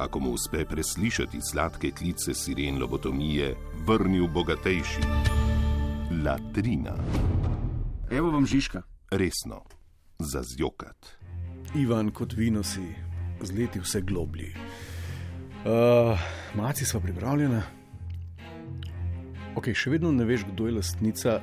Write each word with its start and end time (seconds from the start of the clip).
ako 0.00 0.20
mu 0.20 0.30
uspe 0.32 0.64
preslišati 0.64 1.38
sladke 1.50 1.90
klice 1.90 2.34
siren 2.34 2.78
lobotomije, 2.80 3.54
vrnil 3.86 4.26
bogatejši. 4.28 5.00
Latrina, 6.24 6.94
Evo 8.10 8.30
vam 8.30 8.46
Žižka. 8.46 8.82
resno, 9.10 9.62
za 10.18 10.42
zjokat. 10.42 11.06
Ivan, 11.74 12.10
kot 12.10 12.32
vino 12.32 12.62
si, 12.62 12.82
z 13.42 13.52
leti 13.58 13.80
vse 13.80 14.00
globlji. 14.00 14.54
Uh, 15.64 16.18
Maci 16.56 16.84
smo 16.84 17.00
pripravljena. 17.00 17.62
Ok, 19.56 19.72
še 19.74 19.90
vedno 19.90 20.12
ne 20.12 20.24
veš, 20.24 20.46
kdo 20.52 20.66
je 20.66 20.72
lastnica 20.78 21.40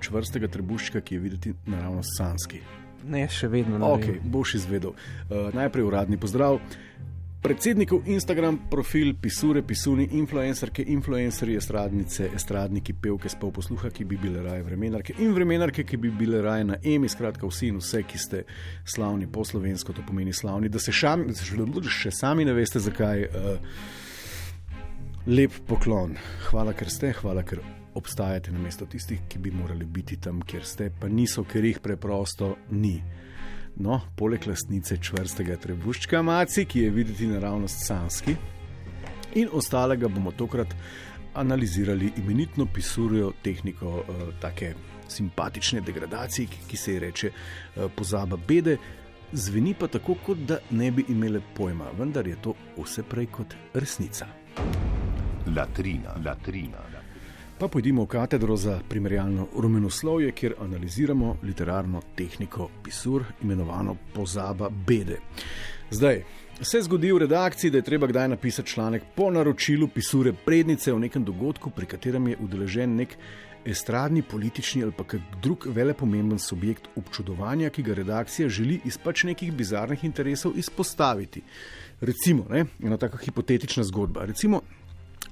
čvrstega 0.00 0.48
trebuščka, 0.48 1.00
ki 1.00 1.14
je 1.14 1.20
videti 1.20 1.54
naravno 1.66 2.00
sanski. 2.16 2.62
Ne, 3.04 3.26
še 3.28 3.48
vedno 3.48 3.78
ne. 3.78 3.84
Ok, 3.86 4.06
vem. 4.06 4.30
boš 4.30 4.54
izvedel. 4.54 4.94
Uh, 5.28 5.52
najprej 5.54 5.84
uradni 5.84 6.16
pozdrav. 6.16 6.58
Predsednikov 7.42 8.06
Instagram 8.06 8.58
profil, 8.70 9.16
pisure, 9.18 9.62
pisuni, 9.66 10.04
influencerke, 10.12 10.84
influencerji, 10.86 11.56
estradnice, 11.58 12.28
estradniki, 12.34 12.94
pevke, 12.94 13.26
spol 13.32 13.50
posluha, 13.50 13.90
ki 13.90 14.04
bi 14.06 14.14
bile 14.22 14.44
raje 14.44 14.62
vremenarke 14.62 15.16
in 15.18 15.32
vremenarke, 15.34 15.82
ki 15.82 15.98
bi 15.98 16.12
bile 16.14 16.38
raje 16.42 16.68
na 16.68 16.76
emi, 16.86 17.10
skratka 17.10 17.50
vsi 17.50 17.72
in 17.72 17.80
vse, 17.82 18.04
ki 18.06 18.20
ste 18.22 18.44
slavni 18.86 19.26
po 19.26 19.42
slovensko, 19.42 19.90
to 19.90 20.06
pomeni 20.06 20.30
slavni, 20.30 20.70
da 20.70 20.78
se 20.78 20.94
šami, 20.94 21.34
še 21.90 22.14
sami 22.14 22.46
ne 22.46 22.54
veste 22.54 22.78
zakaj. 22.78 23.26
Uh, 23.26 23.82
lep 25.26 25.58
poklon. 25.66 26.14
Hvala, 26.48 26.76
ker 26.78 26.90
ste, 26.90 27.10
hvala, 27.18 27.42
ker 27.42 27.58
obstajate 27.98 28.54
na 28.54 28.62
mesto 28.62 28.86
tistih, 28.86 29.26
ki 29.28 29.42
bi 29.42 29.50
morali 29.50 29.84
biti 29.84 30.16
tam, 30.22 30.42
kjer 30.46 30.62
ste, 30.62 30.90
pa 30.94 31.10
niso, 31.10 31.42
ker 31.42 31.66
jih 31.66 31.82
preprosto 31.82 32.54
ni. 32.70 32.96
No, 33.76 34.00
poleg 34.16 34.44
lastnice 34.46 34.98
čvrstega 35.00 35.56
trebuščka 35.56 36.22
Maci, 36.22 36.64
ki 36.68 36.84
je 36.84 36.90
videti 36.90 37.26
naravnost 37.26 37.86
sanski, 37.86 38.36
in 39.34 39.48
ostalega 39.52 40.08
bomo 40.08 40.32
tokrat 40.36 40.74
analizirali 41.34 42.12
imenitno 42.20 42.66
pisurijo 42.74 43.32
tehniko 43.42 43.88
uh, 43.88 44.24
take 44.40 44.74
simpatične 45.08 45.80
degradacije, 45.80 46.46
ki, 46.46 46.58
ki 46.68 46.76
se 46.76 46.92
ji 46.92 46.98
reče 46.98 47.30
uh, 47.32 47.90
pozaba 47.96 48.36
bede. 48.36 48.76
Zveni 49.32 49.72
pa 49.74 49.88
tako, 49.88 50.14
kot 50.26 50.38
da 50.48 50.58
ne 50.70 50.90
bi 50.90 51.04
imele 51.08 51.40
pojma, 51.56 51.88
vendar 51.98 52.28
je 52.28 52.36
to 52.42 52.52
vse 52.76 53.02
prej 53.02 53.30
kot 53.32 53.56
resnica. 53.74 54.28
Latrina, 55.56 56.12
latrina. 56.24 57.01
Pa 57.62 57.68
pojdimo 57.68 58.02
v 58.02 58.06
katedro 58.06 58.56
za 58.56 58.80
primerjalno 58.88 59.46
rumenoslovje, 59.56 60.32
kjer 60.32 60.54
analiziramo 60.60 61.36
literarno 61.42 62.00
tehniko 62.16 62.68
pisur, 62.84 63.22
imenovano 63.42 63.94
pozaba 64.14 64.70
bede. 64.86 65.20
Zdaj, 65.90 66.24
se 66.60 66.80
zgodi 66.82 67.12
v 67.12 67.18
redakciji, 67.18 67.70
da 67.70 67.78
je 67.78 67.82
treba 67.82 68.06
kdaj 68.06 68.28
napisati 68.28 68.68
članek 68.68 69.02
po 69.14 69.30
naročilu 69.30 69.88
pisure 69.94 70.32
prednice 70.32 70.92
o 70.92 70.98
nekem 70.98 71.24
dogodku, 71.24 71.70
pri 71.70 71.86
katerem 71.86 72.28
je 72.28 72.36
udeležen 72.40 72.96
nek 72.96 73.16
estradni, 73.64 74.22
politični 74.22 74.82
ali 74.82 74.92
pa 74.92 75.04
kak 75.04 75.20
drug 75.42 75.66
velepomemben 75.70 76.38
subjekt 76.38 76.88
občudovanja, 76.96 77.70
ki 77.70 77.82
ga 77.82 77.94
redakcija 77.94 78.48
želi 78.48 78.80
iz 78.84 78.98
pač 78.98 79.22
nekih 79.24 79.52
bizarnih 79.52 80.04
interesov 80.04 80.58
izpostaviti. 80.58 81.46
Recimo, 82.00 82.46
ne, 82.50 82.66
ena 82.82 82.96
taka 82.96 83.22
hipotetična 83.22 83.84
zgodba. 83.84 84.24
Recimo, 84.24 84.62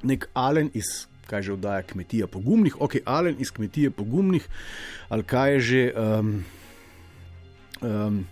nek 0.02 0.28
Alen 0.32 0.70
iz 0.74 1.10
kaj 1.30 1.46
že 1.46 1.54
oddaja 1.54 1.86
kmetija 1.86 2.26
pogumnih, 2.26 2.80
ok, 2.82 3.00
Alen 3.04 3.38
iz 3.38 3.52
kmetije 3.54 3.90
pogumnih, 3.90 4.48
ali 5.08 5.22
kaj 5.22 5.52
je 5.52 5.60
že. 5.60 5.82
Um, 5.94 6.32
um, 7.82 8.24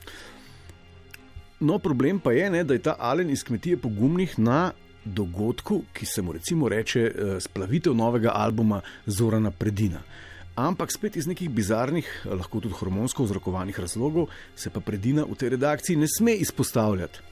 no, 1.60 1.78
problem 1.78 2.18
pa 2.20 2.32
je, 2.32 2.50
ne, 2.50 2.64
da 2.64 2.74
je 2.74 2.82
ta 2.82 2.96
Alen 2.98 3.30
iz 3.30 3.44
kmetije 3.44 3.76
pogumnih 3.76 4.38
na 4.38 4.72
dogodku, 5.04 5.82
ki 5.92 6.06
se 6.06 6.22
mu 6.22 6.32
recimo 6.32 6.68
reče 6.68 7.04
uh, 7.06 7.36
splavitev 7.42 7.94
novega 7.94 8.34
albuma 8.34 8.80
Zorana 9.06 9.50
Predina. 9.50 10.02
Ampak 10.58 10.90
spet 10.90 11.16
iz 11.16 11.26
nekih 11.30 11.50
bizarnih, 11.54 12.06
lahko 12.26 12.58
tudi 12.60 12.74
hormonsko 12.74 13.22
vzrokovanih 13.22 13.78
razlogov, 13.78 14.26
se 14.58 14.70
pa 14.74 14.80
predina 14.82 15.22
v 15.22 15.38
tej 15.38 15.54
redakciji 15.54 15.96
ne 15.96 16.08
sme 16.10 16.34
izpostavljati. 16.34 17.27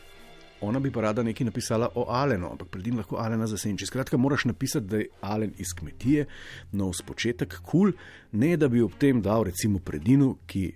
Ona 0.60 0.80
bi 0.80 0.90
pa 0.90 1.00
rada 1.00 1.22
nekaj 1.22 1.44
napisala 1.44 1.88
o 1.94 2.06
Alenu, 2.08 2.48
ampak 2.50 2.68
predtem 2.72 2.96
lahko 2.96 3.18
Alena 3.20 3.46
zasenči. 3.46 3.86
Skratka, 3.86 4.16
moraš 4.16 4.44
napisati, 4.44 4.86
da 4.86 4.96
je 4.96 5.08
Alen 5.20 5.52
iz 5.58 5.74
kmetije, 5.76 6.26
nov 6.72 6.94
spočetek, 6.96 7.58
kul, 7.62 7.92
cool, 7.92 7.92
ne 8.32 8.56
da 8.56 8.68
bi 8.68 8.80
ob 8.80 8.96
tem 8.98 9.20
dal 9.22 9.44
recimo 9.44 9.78
predinu, 9.78 10.36
ki 10.46 10.70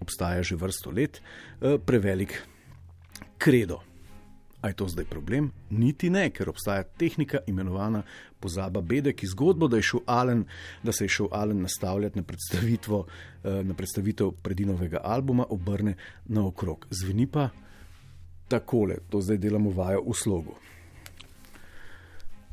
obstaja 0.00 0.42
že 0.42 0.56
vrsto 0.56 0.90
let, 0.90 1.20
eh, 1.60 1.78
prevelik 1.78 2.42
kredo. 3.38 3.80
A 4.62 4.68
je 4.68 4.74
to 4.74 4.86
zdaj 4.88 5.04
problem? 5.04 5.50
Niti 5.70 6.10
ne, 6.10 6.30
ker 6.30 6.48
obstaja 6.48 6.84
tehnika 6.84 7.40
imenovana 7.46 8.04
pozaba 8.40 8.80
bede, 8.80 9.12
ki 9.12 9.26
zgodbo, 9.26 9.68
da, 9.68 9.80
Alen, 10.06 10.44
da 10.82 10.92
se 10.92 11.04
je 11.04 11.08
šel 11.08 11.28
Alen 11.32 11.62
nastavljati 11.62 12.18
na, 12.18 12.24
eh, 13.42 13.64
na 13.64 13.74
predstavitev 13.74 14.30
predinovega 14.42 15.00
albuma, 15.02 15.46
obrne 15.50 15.94
naokrog. 16.24 16.86
Zveni 16.90 17.26
pa 17.26 17.48
takole, 18.52 19.00
to 19.10 19.20
zdaj 19.24 19.40
delamo 19.40 19.72
vajo 19.72 20.04
v 20.04 20.14
slogu. 20.16 20.54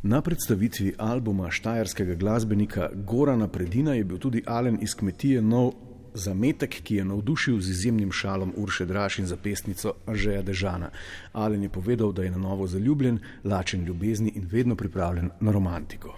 Na 0.03 0.21
predstavitvi 0.23 0.93
albuma 0.97 1.51
štajerskega 1.51 2.15
glasbenika 2.15 2.89
Gorana 2.93 3.47
Predina 3.47 3.93
je 3.93 4.03
bil 4.03 4.17
tudi 4.17 4.43
Alen 4.47 4.77
iz 4.81 4.95
kmetije 4.95 5.41
nov 5.41 5.73
zametek, 6.13 6.77
ki 6.83 6.95
je 6.95 7.05
navdušil 7.05 7.59
z 7.59 7.69
izjemnim 7.69 8.11
šalom 8.11 8.53
Urše 8.57 8.85
Draš 8.85 9.19
in 9.19 9.27
zapestnico 9.27 9.93
Žeja 10.13 10.41
Dežana. 10.41 10.89
Alen 11.33 11.63
je 11.63 11.69
povedal, 11.69 12.11
da 12.11 12.23
je 12.23 12.31
na 12.31 12.37
novo 12.37 12.67
zaljubljen, 12.67 13.19
lačen 13.43 13.83
ljubezni 13.83 14.31
in 14.35 14.47
vedno 14.51 14.75
pripravljen 14.75 15.29
na 15.39 15.51
romantiko. 15.51 16.15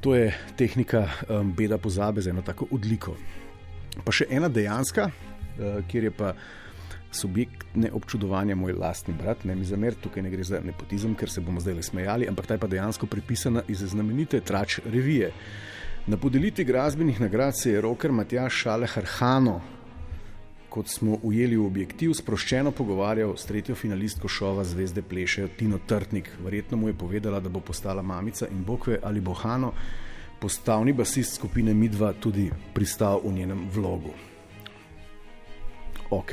To 0.00 0.14
je 0.14 0.38
tehnika 0.56 1.08
um, 1.28 1.52
beda 1.52 1.78
pozabe 1.78 2.20
za 2.20 2.30
eno 2.30 2.42
tako 2.42 2.66
odliko. 2.70 3.16
Pa 4.04 4.12
še 4.14 4.28
ena 4.30 4.48
dejanska, 4.48 5.10
uh, 5.10 5.82
kjer 5.90 6.04
je 6.04 6.10
pa 6.10 6.34
subjektne 7.10 7.90
občudovanja 7.92 8.54
moj 8.54 8.72
lastni 8.72 9.14
brat, 9.14 9.44
ne 9.44 9.54
mi 9.54 9.64
zamer, 9.64 9.94
tukaj 9.94 10.22
ne 10.22 10.30
gre 10.30 10.44
za 10.44 10.60
nepotizem, 10.64 11.14
ker 11.14 11.30
se 11.30 11.40
bomo 11.40 11.60
zdaj 11.60 11.74
le 11.74 11.82
smejali, 11.82 12.28
ampak 12.28 12.46
ta 12.46 12.54
je 12.54 12.60
pa 12.60 12.66
dejansko 12.66 13.06
pripisana 13.06 13.62
iz 13.68 13.78
znamenite 13.78 14.40
trač 14.40 14.78
revije. 14.84 15.32
Na 16.06 16.16
podelitvi 16.16 16.64
gradbenih 16.64 17.20
nagrad 17.20 17.58
se 17.58 17.70
je 17.70 17.80
roker 17.80 18.12
Matjaš 18.12 18.62
Šalehar 18.62 19.04
Hano, 19.18 19.60
kot 20.68 20.88
smo 20.88 21.18
ujeli 21.22 21.56
v 21.56 21.66
objektiv, 21.66 22.12
sproščeno 22.14 22.70
pogovarjal 22.76 23.34
s 23.36 23.48
tretjo 23.48 23.74
finalistko 23.74 24.28
šova 24.28 24.64
Zvezde 24.64 25.02
plešejo 25.02 25.48
Tino 25.56 25.80
Trtnik. 25.86 26.30
Verjetno 26.44 26.76
mu 26.76 26.88
je 26.88 26.94
povedala, 26.94 27.40
da 27.40 27.48
bo 27.48 27.60
postala 27.60 28.02
mamica 28.02 28.48
in 28.52 28.64
bokve 28.64 29.00
ali 29.02 29.20
bo 29.20 29.34
Hano, 29.34 29.72
postavni 30.40 30.92
basist 30.92 31.34
skupine 31.34 31.74
Midva, 31.74 32.12
tudi 32.12 32.50
pristal 32.74 33.20
v 33.24 33.32
njenem 33.32 33.68
vlogu. 33.74 34.14
Ok. 36.10 36.32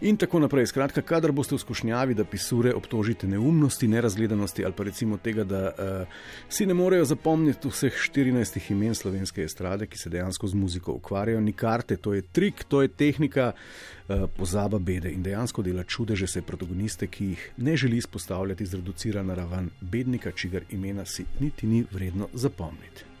In 0.00 0.16
tako 0.16 0.38
naprej. 0.38 0.66
Skratka, 0.66 1.02
kadar 1.02 1.32
boste 1.32 1.56
v 1.56 1.58
skušnjavi, 1.58 2.14
da 2.14 2.24
pisure 2.24 2.70
obtožite 2.74 3.26
neumnosti, 3.26 3.88
nerazgledanosti 3.88 4.64
ali 4.64 4.74
pa 4.76 4.84
recimo 4.86 5.16
tega, 5.16 5.44
da 5.44 5.62
uh, 5.72 6.20
si 6.48 6.66
ne 6.66 6.74
morejo 6.74 7.04
zapomniti 7.04 7.68
vseh 7.68 7.98
14 8.14 8.70
imen 8.70 8.94
slovenske 8.94 9.42
estrade, 9.42 9.86
ki 9.86 9.98
se 9.98 10.10
dejansko 10.10 10.46
z 10.46 10.54
muziko 10.54 10.92
ukvarjajo, 10.92 11.40
ni 11.40 11.52
karte, 11.52 11.96
to 11.96 12.14
je 12.14 12.22
trik, 12.22 12.64
to 12.68 12.82
je 12.82 12.88
tehnika 12.88 13.52
uh, 13.52 14.30
pozaba 14.36 14.78
bede 14.78 15.10
in 15.10 15.22
dejansko 15.22 15.62
dela 15.62 15.82
čudeže 15.84 16.26
se 16.26 16.42
protagoniste, 16.42 17.06
ki 17.06 17.32
jih 17.34 17.50
ne 17.56 17.76
želi 17.76 17.98
izpostavljati, 17.98 18.66
zreducira 18.66 19.22
na 19.22 19.34
raven 19.34 19.70
bednika, 19.80 20.30
čigar 20.30 20.62
imena 20.70 21.04
si 21.04 21.26
niti 21.40 21.66
ni 21.66 21.84
vredno 21.92 22.28
zapomniti. 22.32 23.17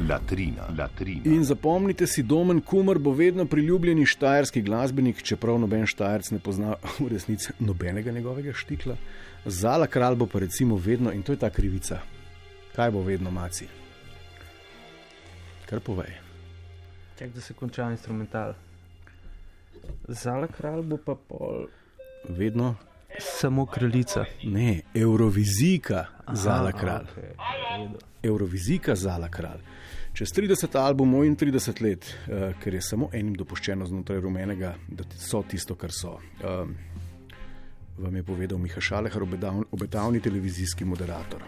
Latrina, 0.00 0.66
latrina. 0.78 1.22
In 1.24 1.44
zapomnite 1.44 2.06
si, 2.06 2.22
Domen 2.22 2.60
Kumar 2.60 2.98
bo 2.98 3.12
vedno 3.12 3.46
priljubljeni 3.46 4.06
štajerski 4.06 4.62
glasbenik, 4.62 5.22
čeprav 5.22 5.58
noben 5.58 5.86
štajerc 5.86 6.30
ne 6.30 6.38
pozna 6.38 6.74
v 6.98 7.08
resnici 7.08 7.52
nobenega 7.58 8.12
njegovega 8.12 8.52
štikla. 8.52 8.96
Zala 9.46 9.86
kralj 9.86 10.16
bo 10.16 10.26
pa 10.26 10.38
recimo 10.38 10.76
vedno, 10.76 11.12
in 11.12 11.22
to 11.22 11.32
je 11.32 11.38
ta 11.38 11.50
krivica. 11.50 12.00
Kaj 12.76 12.90
bo 12.90 13.02
vedno 13.02 13.30
maci? 13.30 13.68
Kar 15.70 15.80
povej. 15.80 16.18
Čak, 17.18 17.30
da 17.30 17.40
se 17.40 17.54
konča 17.54 17.90
instrumental. 17.90 18.54
Zala 20.08 20.46
kralj 20.46 20.82
bo 20.82 20.98
pa 20.98 21.14
pol. 21.14 21.68
Vedno. 22.28 22.74
Samo 23.18 23.66
kraljica. 23.66 24.24
Ne, 24.42 24.80
Eurovizijka 24.94 26.06
Zala 26.32 26.68
Aha, 26.68 26.78
kralj. 26.78 27.02
okej, 27.12 27.22
v 27.22 27.78
redu. 27.78 27.98
Eurovizijka 28.22 28.94
Zala 28.94 29.28
kralj. 29.28 29.60
Čez 30.12 30.32
30 30.32 30.78
albumov 30.78 31.24
in 31.24 31.36
30 31.36 31.82
let, 31.82 32.04
uh, 32.28 32.54
ker 32.62 32.74
je 32.74 32.82
samo 32.82 33.08
enim 33.12 33.34
dopuščeno 33.34 33.86
znotraj 33.86 34.20
rumenega, 34.20 34.74
da 34.88 35.04
so 35.18 35.42
tisto, 35.42 35.74
kar 35.74 35.90
so. 35.92 36.18
Um, 36.44 36.74
vam 37.98 38.16
je 38.16 38.22
povedal 38.22 38.58
Miha 38.58 38.80
Šalehar, 38.80 39.22
obetavni, 39.22 39.64
obetavni 39.70 40.20
televizijski 40.20 40.84
moderator. 40.84 41.42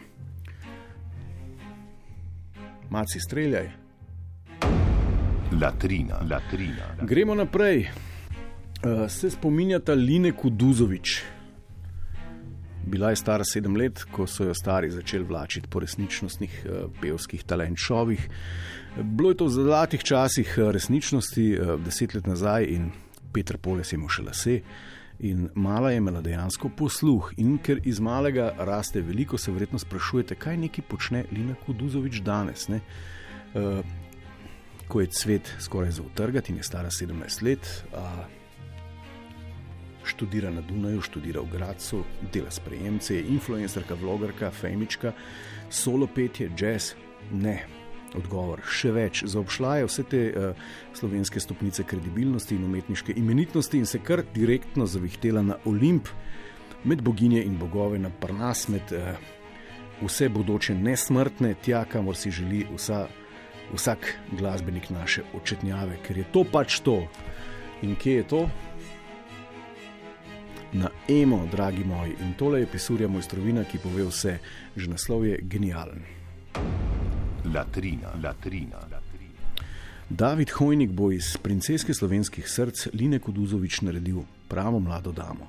Maci 2.90 3.20
streljaj. 3.20 3.70
Latrina, 5.62 6.20
latrina. 6.30 6.96
Gremo 7.02 7.34
naprej. 7.34 7.86
Uh, 8.84 9.10
se 9.10 9.30
spominjata 9.30 9.94
Line 9.94 10.32
Kuduzovič. 10.32 11.22
Bila 12.86 13.10
je 13.10 13.16
stara 13.16 13.44
sedem 13.44 13.76
let, 13.76 14.04
ko 14.14 14.26
so 14.30 14.44
jo 14.46 14.54
stari 14.54 14.90
začeli 14.90 15.24
vlačiti 15.24 15.68
po 15.70 15.80
resničnostnih 15.82 16.52
uh, 16.64 16.90
pevskih 17.00 17.42
talent 17.44 17.78
šovih. 17.78 18.28
Bilo 19.02 19.30
je 19.30 19.36
to 19.36 19.48
v 19.48 19.50
zlatih 19.50 20.04
časih 20.04 20.54
eh, 20.58 20.70
resničnosti, 20.72 21.46
uh, 21.58 21.80
deset 21.82 22.14
let 22.14 22.26
nazaj, 22.26 22.64
in 22.70 22.90
Petr 23.32 23.58
Poles 23.58 23.92
je 23.92 23.98
imel 23.98 24.08
še 24.08 24.22
lase. 24.22 24.56
In 25.26 25.48
mala 25.54 25.90
je 25.90 25.98
imela 25.98 26.22
dejansko 26.22 26.70
posluh, 26.76 27.32
in 27.42 27.58
ker 27.58 27.80
iz 27.84 27.98
malega 28.00 28.52
raste 28.58 29.02
veliko, 29.02 29.38
se 29.38 29.52
verjetno 29.52 29.82
sprašujete, 29.82 30.38
kaj 30.38 30.56
neki 30.68 30.84
počne 30.86 31.24
Lina 31.32 31.56
Kuduzovič 31.66 32.22
danes. 32.22 32.68
Ne? 32.70 32.80
Uh, 33.56 33.82
ko 34.88 35.00
je 35.00 35.06
cvet 35.06 35.54
skoraj 35.58 35.90
za 35.90 36.02
utrgati 36.02 36.52
in 36.52 36.58
je 36.58 36.62
stara 36.62 36.90
17 36.90 37.42
let, 37.42 37.84
a, 37.94 38.24
študira 40.06 40.50
na 40.50 40.61
Dunaju, 40.61 41.03
študira 41.03 41.41
v 41.41 41.50
Gracu, 41.53 42.05
dela 42.32 42.50
sprejemce, 42.50 43.17
je 43.17 43.26
influencerka, 43.35 43.94
vlogerka, 43.94 44.50
fejmička, 44.50 45.12
solo 45.70 46.06
petje, 46.06 46.50
jazz. 46.56 46.94
Ne. 47.32 47.64
Odgovor, 48.17 48.62
še 48.64 48.93
več, 48.94 49.25
zaobšla 49.29 49.75
je 49.81 49.88
vse 49.88 50.03
te 50.08 50.20
uh, 50.31 50.69
slovenske 50.97 51.43
stopnice 51.43 51.85
kredibilnosti 51.85 52.55
in 52.56 52.64
umetniške 52.64 53.12
imenitnosti 53.19 53.76
in 53.76 53.87
se 53.87 53.99
kar 53.99 54.23
direktno 54.35 54.87
zavihtela 54.87 55.43
na 55.43 55.58
Olimp, 55.67 56.08
med 56.87 57.03
boginje 57.03 57.43
in 57.44 57.58
bogove, 57.58 57.99
na 57.99 58.08
Parnas, 58.08 58.69
med 58.73 58.94
uh, 58.94 59.19
vse 60.00 60.31
bodoče 60.32 60.79
nesmrtne, 60.79 61.56
tja, 61.61 61.85
kamor 61.91 62.17
si 62.17 62.31
želi 62.31 62.64
vsa 62.70 63.05
vsak 63.75 64.19
glasbenik 64.38 64.91
naše 64.91 65.23
očetnjave, 65.35 65.99
ker 66.06 66.19
je 66.19 66.25
to 66.32 66.44
pač 66.44 66.81
to. 66.81 67.03
In 67.82 67.97
kje 67.97 68.12
je 68.14 68.26
to? 68.29 68.43
Na 70.76 70.90
emo, 71.08 71.49
dragi 71.52 71.84
moji. 71.84 72.12
In 72.20 72.34
tole 72.37 72.61
je 72.61 72.67
pisurja 72.73 73.08
mojstrovina, 73.08 73.62
ki 73.64 73.78
pove 73.81 74.05
vse, 74.05 74.34
že 74.76 74.90
naslov 74.93 75.25
je 75.25 75.38
genijalen. 75.43 76.02
Latrina, 77.55 78.12
latrina. 78.23 78.82
David 80.11 80.50
Hojnik 80.50 80.90
bo 80.90 81.08
iz 81.12 81.32
princeske 81.43 81.94
slovenskih 81.94 82.44
src 82.49 82.93
Line 82.93 83.19
Kuduzovič 83.19 83.81
naredil 83.81 84.20
pravo 84.49 84.81
mlado 84.81 85.12
damo. 85.12 85.49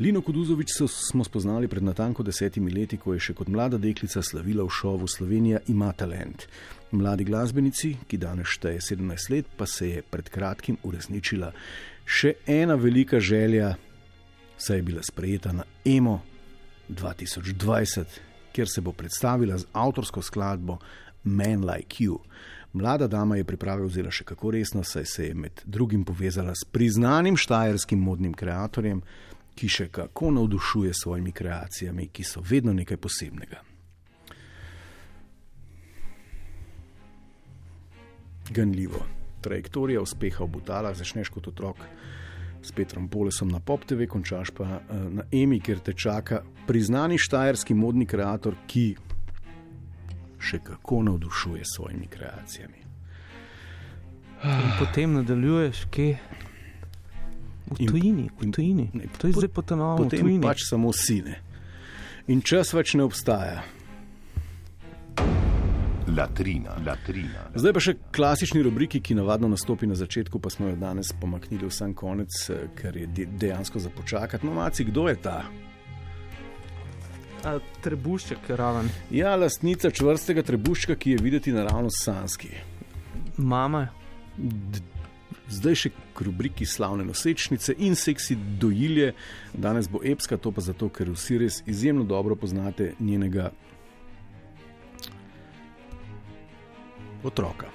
Lino 0.00 0.22
Kuduzovič 0.22 0.72
so, 0.72 0.88
smo 0.88 1.24
spoznali 1.24 1.68
pred 1.68 1.82
natanko 1.82 2.22
desetimi 2.22 2.72
leti, 2.72 2.96
ko 2.96 3.14
je 3.14 3.20
še 3.20 3.34
kot 3.36 3.48
mlada 3.52 3.78
deklica 3.78 4.22
slavila 4.22 4.64
v 4.64 4.72
šovu 4.72 5.06
Slovenija 5.06 5.60
ima 5.68 5.92
talent. 5.92 6.48
Mladi 6.90 7.24
glasbenici, 7.28 7.96
ki 8.08 8.18
danes 8.18 8.48
šteje 8.48 8.80
17 8.80 9.30
let, 9.30 9.52
pa 9.56 9.66
se 9.66 9.88
je 9.88 10.02
pred 10.02 10.30
kratkim 10.32 10.80
uresničila 10.82 11.52
še 12.04 12.34
ena 12.46 12.74
velika 12.74 13.20
želja, 13.20 13.76
saj 14.58 14.76
je 14.76 14.82
bila 14.82 15.02
sprejeta 15.02 15.52
na 15.52 15.64
EMO 15.84 16.20
2020, 16.88 18.04
kjer 18.52 18.68
se 18.68 18.80
bo 18.80 18.92
predstavila 18.92 19.58
z 19.58 19.66
avtorsko 19.72 20.22
skladbo 20.22 20.78
Man 21.24 21.64
Like 21.64 22.04
You. 22.04 22.18
Mlada 22.72 23.06
dama 23.06 23.36
je 23.36 23.44
priprave 23.44 23.86
vzela 23.86 24.10
še 24.10 24.24
kako 24.24 24.50
resno, 24.50 24.82
saj 24.84 25.04
se 25.06 25.26
je 25.26 25.34
med 25.34 25.60
drugim 25.64 26.04
povezala 26.04 26.54
s 26.54 26.64
priznanim 26.64 27.36
štajerskim 27.36 28.00
modnim 28.00 28.34
kreatorjem, 28.34 29.02
ki 29.54 29.68
še 29.70 29.86
kako 29.94 30.32
navdušuje 30.34 30.90
s 30.90 31.04
svojimi 31.04 31.32
kreacijami, 31.32 32.08
ki 32.10 32.24
so 32.26 32.42
vedno 32.42 32.72
nekaj 32.74 32.96
posebnega. 32.96 33.62
Ganljivo. 38.50 39.06
Trajektorija 39.40 40.02
uspeha 40.02 40.44
v 40.44 40.50
Butalah 40.56 40.96
začneš 40.96 41.30
kot 41.30 41.48
otrok 41.48 41.78
s 42.64 42.72
Petrom 42.72 43.08
Polesom 43.08 43.48
na 43.48 43.60
Pop 43.60 43.84
TV, 43.84 44.06
končaš 44.06 44.50
pa 44.50 44.64
eh, 44.64 44.80
na 45.10 45.22
Emi, 45.30 45.60
kjer 45.60 45.78
te 45.80 45.92
čaka 45.92 46.40
priznani 46.64 47.18
štajerski 47.18 47.74
modni 47.74 48.06
kreator, 48.06 48.56
ki 48.66 48.96
še 50.40 50.58
kako 50.60 51.02
navdušuje 51.04 51.60
s 51.60 51.76
svojimi 51.76 52.06
kreacijami. 52.06 52.80
In 54.44 54.72
potem 54.78 55.12
nadaljuješ, 55.12 55.84
kje? 55.86 56.18
V 57.66 57.76
In- 57.78 57.88
tujini, 57.88 58.26
v 58.30 58.44
in- 58.44 58.52
tujini. 58.52 58.90
ne, 58.92 59.06
To 59.18 59.26
je 59.26 59.32
pot- 59.32 59.40
zdaj 59.40 59.48
potonovalo 59.50 59.96
v 59.96 60.04
Potem 60.04 60.40
pač 60.42 60.64
samo 60.64 60.92
sine. 60.92 61.40
In 62.26 62.42
čas 62.42 62.72
več 62.72 62.92
ne 62.94 63.04
obstaja. 63.04 63.62
Latrina, 66.08 66.76
latrina. 66.86 67.48
Zdaj 67.54 67.72
pa 67.72 67.80
še 67.80 67.94
klasični 68.12 68.60
rubriki, 68.62 69.00
ki 69.00 69.16
navadno 69.16 69.48
nastopi 69.48 69.86
na 69.88 69.96
začetku, 69.96 70.38
pa 70.38 70.50
smo 70.52 70.68
jo 70.68 70.76
danes 70.76 71.12
pomaknili 71.16 71.64
v 71.64 71.72
sam 71.72 71.94
konec, 71.96 72.28
eh, 72.50 72.68
ker 72.76 72.96
je 72.96 73.06
de- 73.06 73.26
dejansko 73.26 73.78
za 73.78 73.90
počakati. 73.90 74.46
No, 74.46 74.52
maci, 74.54 74.84
kdo 74.84 75.08
je 75.08 75.16
ta? 75.16 75.44
A, 77.44 77.58
trebušček 77.80 78.48
raven. 78.48 78.88
Ja, 79.10 79.36
lastnica 79.36 79.90
čvrstega 79.90 80.42
trebuščka, 80.42 80.96
ki 80.96 81.10
je 81.10 81.22
videti 81.22 81.52
naravnost 81.52 82.04
sanski. 82.04 82.48
Mama, 83.36 83.88
Zdaj 85.48 85.74
še 85.74 85.90
k 86.16 86.24
rubriki 86.24 86.64
slavne 86.66 87.04
nosečnice 87.04 87.74
in 87.78 87.94
seksi 87.94 88.36
dojilje. 88.60 89.12
Danes 89.52 89.88
bo 89.92 90.00
epska, 90.04 90.38
to 90.40 90.50
pa 90.50 90.64
zato, 90.64 90.88
ker 90.88 91.10
vsi 91.12 91.38
res 91.38 91.62
izjemno 91.66 92.04
dobro 92.04 92.34
poznate 92.36 92.94
njenega 93.00 93.50
otroka. 97.24 97.66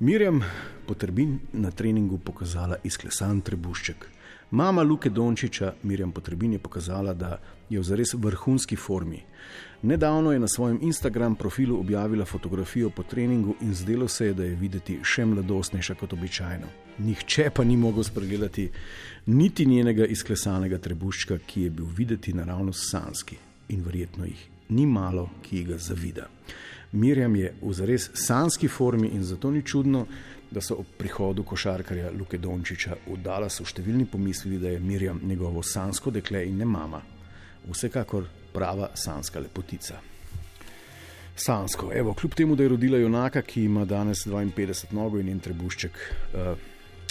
Mirjam 0.00 0.42
Potrbin 0.86 1.38
na 1.52 1.70
treningu 1.70 2.18
pokazala 2.18 2.76
izklesan 2.84 3.40
trebušček. 3.40 4.08
Mama 4.50 4.82
Luke 4.82 5.10
Dončiča, 5.10 5.72
Mirjam 5.82 6.12
Potrbin, 6.12 6.52
je 6.52 6.58
pokazala, 6.58 7.14
da 7.14 7.38
je 7.70 7.80
v 7.80 7.82
zares 7.82 8.14
vrhunski 8.14 8.76
formi. 8.76 9.22
Nedavno 9.82 10.32
je 10.32 10.38
na 10.38 10.48
svojem 10.48 10.78
Instagram 10.82 11.34
profilu 11.34 11.80
objavila 11.80 12.24
fotografijo 12.24 12.90
po 12.90 13.02
treningu 13.02 13.54
in 13.60 13.74
zdelo 13.74 14.08
se 14.08 14.26
je, 14.26 14.34
da 14.34 14.44
je 14.44 14.56
videti 14.56 14.98
še 15.02 15.24
mladostnejša 15.24 15.94
kot 15.94 16.12
običajno. 16.12 16.66
Nihče 16.98 17.50
pa 17.50 17.64
ni 17.64 17.76
mogel 17.76 18.04
spregledati 18.04 18.70
niti 19.26 19.66
njenega 19.66 20.06
izklesanega 20.06 20.78
trebuščka, 20.78 21.38
ki 21.46 21.62
je 21.62 21.70
bil 21.70 21.86
videti 21.96 22.32
naravnost 22.32 22.90
sanski 22.90 23.38
in 23.68 23.82
verjetno 23.82 24.24
jih 24.24 24.53
ni 24.74 24.86
malo, 24.86 25.28
ki 25.42 25.64
ga 25.64 25.78
zavida. 25.78 26.28
Mirjam 26.92 27.36
je 27.36 27.54
v 27.62 27.72
zares 27.74 28.10
sanski 28.14 28.68
formi 28.68 29.08
in 29.14 29.24
zato 29.24 29.50
ni 29.50 29.62
čudno, 29.62 30.06
da 30.50 30.60
so 30.60 30.76
ob 30.78 30.86
prihodu 30.98 31.42
košarkarja 31.42 32.12
Luke 32.14 32.38
Dončiča 32.38 32.96
v 33.06 33.16
Dallasu 33.22 33.66
številni 33.66 34.06
pomislili, 34.06 34.60
da 34.62 34.70
je 34.70 34.80
Mirjam 34.80 35.20
njegovo 35.26 35.62
sansko 35.62 36.12
dekle 36.14 36.44
in 36.46 36.60
ne 36.62 36.68
mama. 36.68 37.02
Vsekakor 37.66 38.28
prava 38.52 38.92
sanska 38.94 39.42
lepotica. 39.42 39.98
Sansko, 41.34 41.90
evo, 41.94 42.14
kljub 42.14 42.34
temu, 42.38 42.54
da 42.56 42.62
je 42.62 42.68
rodila 42.76 42.98
junaka, 42.98 43.42
ki 43.42 43.64
ima 43.64 43.84
danes 43.84 44.22
52 44.26 44.92
nogo 44.94 45.18
in 45.18 45.32
en 45.32 45.42
trebušček, 45.42 45.98
uh, 45.98 46.54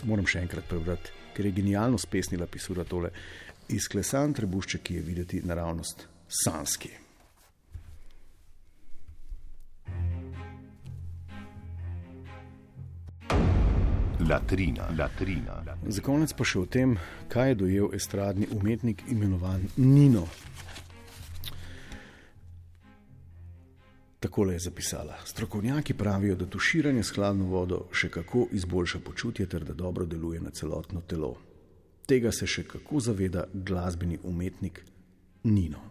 moram 0.07 0.27
še 0.27 0.45
enkrat 0.45 0.69
prebrati, 0.69 1.11
ker 1.35 1.49
je 1.49 1.57
genialno 1.59 1.99
spesnila 1.99 2.47
pisura 2.47 2.87
tole. 2.87 3.11
Izklesan 3.75 4.31
trebušček, 4.39 4.95
je 4.95 5.03
videti 5.03 5.43
naravnost 5.43 6.07
sanski. 6.43 6.93
Latrina, 14.29 14.87
latrina. 14.99 15.63
Za 15.87 16.01
konec 16.01 16.31
pa 16.37 16.45
še 16.47 16.59
o 16.61 16.65
tem, 16.65 16.95
kaj 17.27 17.49
je 17.49 17.55
dojel 17.59 17.89
estradni 17.97 18.47
umetnik 18.55 19.03
imenovan 19.11 19.65
Nino. 19.77 20.23
Takole 24.23 24.55
je 24.55 24.63
zapisala. 24.69 25.17
Strokovnjaki 25.27 25.93
pravijo, 25.93 26.35
da 26.39 26.47
tuširanje 26.47 27.03
s 27.03 27.11
hladno 27.17 27.49
vodo 27.51 27.81
še 27.91 28.07
kako 28.09 28.47
izboljša 28.51 29.01
počutje 29.03 29.47
ter 29.49 29.65
da 29.67 29.73
dobro 29.73 30.05
deluje 30.05 30.39
na 30.39 30.55
celotno 30.55 31.01
telo. 31.01 31.33
Tega 32.07 32.31
se 32.31 32.47
še 32.47 32.63
kako 32.63 33.03
zaveda 33.03 33.43
glasbeni 33.53 34.19
umetnik 34.23 34.85
Nino. 35.43 35.83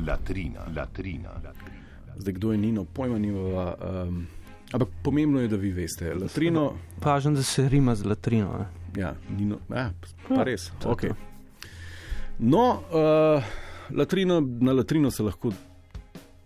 Latrina, 0.00 0.64
latrina. 0.72 1.36
Zdaj, 2.20 2.32
kdo 2.32 2.52
je 2.52 2.58
Nino, 2.58 2.84
pojma 2.84 3.18
nimava. 3.18 3.74
Um, 4.06 4.26
Ampak 4.72 4.88
pomembno 5.02 5.40
je, 5.40 5.48
da 5.48 5.56
vi 5.56 5.70
veste. 5.70 6.14
Latrino, 6.14 6.72
Pažem, 7.00 7.34
da 7.34 7.42
se 7.42 7.68
rima 7.68 7.94
z 7.94 8.04
latrino. 8.04 8.52
Ne? 8.58 8.66
ja, 8.96 9.14
ni 9.30 9.44
no, 9.44 9.58
ja, 9.70 9.90
pa 10.28 10.34
Ja, 10.34 10.42
res. 10.42 10.70
to 10.78 10.88
Okay. 10.88 11.08
to. 11.08 11.14
No, 12.38 12.82
uh, 12.90 13.42
latrino, 13.90 14.40
na 14.60 14.72
latrino 14.72 15.10
se 15.10 15.22
lahko 15.22 15.52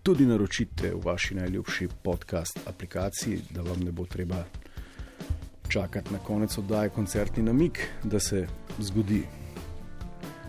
tudi 0.03 0.25
naročite 0.25 0.91
v 0.91 1.01
vaši 1.03 1.35
najljubši 1.35 1.87
podcast 2.03 2.59
aplikaciji, 2.67 3.39
da 3.51 3.61
vam 3.61 3.79
ne 3.79 3.91
bo 3.91 4.05
treba 4.05 4.43
čakati 5.69 6.13
na 6.13 6.19
konec 6.19 6.57
oddaje 6.57 6.89
koncertni 6.89 7.43
namik, 7.43 7.79
da 8.03 8.19
se 8.19 8.47
zgodi. 8.79 9.23